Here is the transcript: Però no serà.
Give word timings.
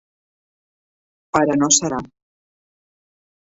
Però 1.37 1.59
no 1.61 1.71
serà. 1.77 2.03